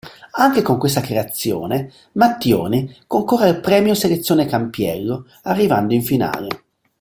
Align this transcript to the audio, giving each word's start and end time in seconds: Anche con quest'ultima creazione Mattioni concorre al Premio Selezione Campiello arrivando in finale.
Anche 0.37 0.63
con 0.63 0.79
quest'ultima 0.79 1.21
creazione 1.21 1.91
Mattioni 2.13 2.91
concorre 3.05 3.49
al 3.49 3.59
Premio 3.59 3.93
Selezione 3.93 4.47
Campiello 4.47 5.27
arrivando 5.43 5.93
in 5.93 6.01
finale. 6.01 6.63